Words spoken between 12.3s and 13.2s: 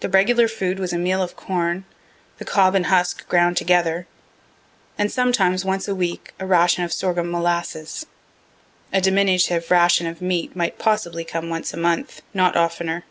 not oftener.